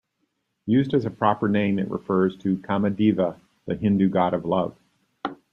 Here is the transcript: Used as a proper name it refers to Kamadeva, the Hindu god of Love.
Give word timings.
Used 0.65 0.95
as 0.95 1.05
a 1.05 1.11
proper 1.11 1.47
name 1.47 1.77
it 1.77 1.91
refers 1.91 2.35
to 2.37 2.57
Kamadeva, 2.57 3.39
the 3.67 3.75
Hindu 3.75 4.09
god 4.09 4.33
of 4.33 4.45
Love. 4.45 4.75